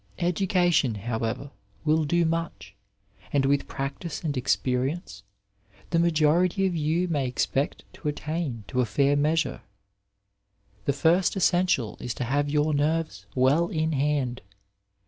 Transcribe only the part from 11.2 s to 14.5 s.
essential is to have your nerves well in hand.